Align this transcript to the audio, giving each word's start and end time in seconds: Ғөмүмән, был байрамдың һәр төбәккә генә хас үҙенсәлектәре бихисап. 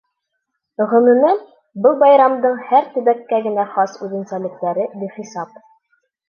Ғөмүмән, 0.93 1.43
был 1.83 1.99
байрамдың 2.03 2.57
һәр 2.71 2.87
төбәккә 2.95 3.43
генә 3.49 3.67
хас 3.75 3.95
үҙенсәлектәре 4.09 4.89
бихисап. 5.05 5.63